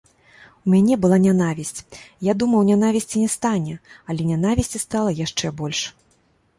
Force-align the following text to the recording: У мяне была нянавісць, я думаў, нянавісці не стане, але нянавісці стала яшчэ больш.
У 0.63 0.71
мяне 0.73 0.95
была 1.03 1.19
нянавісць, 1.25 1.85
я 2.31 2.35
думаў, 2.45 2.65
нянавісці 2.71 3.23
не 3.27 3.31
стане, 3.37 3.79
але 4.11 4.21
нянавісці 4.35 4.85
стала 4.89 5.17
яшчэ 5.25 5.57
больш. 5.63 5.89